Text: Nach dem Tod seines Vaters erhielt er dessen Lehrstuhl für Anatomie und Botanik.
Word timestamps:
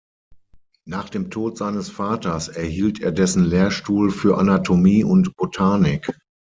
Nach 0.87 1.09
dem 1.09 1.29
Tod 1.29 1.59
seines 1.59 1.91
Vaters 1.91 2.47
erhielt 2.47 2.99
er 3.01 3.11
dessen 3.11 3.43
Lehrstuhl 3.45 4.09
für 4.09 4.39
Anatomie 4.39 5.03
und 5.03 5.35
Botanik. 5.35 6.11